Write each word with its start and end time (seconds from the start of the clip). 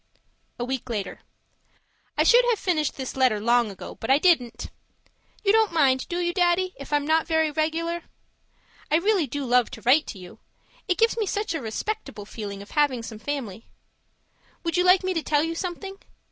A 0.57 0.65
week 0.65 0.89
later 0.89 1.19
I 2.17 2.23
should 2.23 2.43
have 2.45 2.57
finished 2.57 2.95
this 2.97 3.15
letter 3.15 3.39
long 3.39 3.69
ago, 3.69 3.93
but 3.93 4.09
I 4.09 4.17
didn't. 4.17 4.71
You 5.43 5.51
don't 5.51 5.71
mind, 5.71 6.07
do 6.09 6.17
you, 6.19 6.33
Daddy, 6.33 6.73
if 6.79 6.91
I'm 6.91 7.05
not 7.05 7.27
very 7.27 7.51
regular? 7.51 8.01
I 8.89 8.95
really 8.95 9.27
do 9.27 9.45
love 9.45 9.69
to 9.69 9.81
write 9.83 10.07
to 10.07 10.17
you; 10.17 10.39
it 10.87 10.97
gives 10.97 11.17
me 11.19 11.27
such 11.27 11.53
a 11.53 11.61
respectable 11.61 12.25
feeling 12.25 12.63
of 12.63 12.71
having 12.71 13.03
some 13.03 13.19
family. 13.19 13.67
Would 14.63 14.75
you 14.75 14.83
like 14.83 15.03
me 15.03 15.13
to 15.13 15.21
tell 15.21 15.43
you 15.43 15.53
something? 15.53 15.97